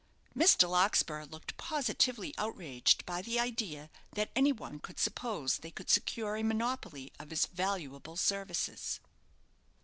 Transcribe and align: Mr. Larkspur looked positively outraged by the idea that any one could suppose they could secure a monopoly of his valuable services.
Mr. 0.35 0.67
Larkspur 0.67 1.25
looked 1.25 1.57
positively 1.57 2.33
outraged 2.39 3.05
by 3.05 3.21
the 3.21 3.39
idea 3.39 3.87
that 4.13 4.31
any 4.35 4.51
one 4.51 4.79
could 4.79 4.97
suppose 4.97 5.59
they 5.59 5.69
could 5.69 5.91
secure 5.91 6.35
a 6.37 6.43
monopoly 6.43 7.13
of 7.19 7.29
his 7.29 7.45
valuable 7.45 8.17
services. 8.17 8.99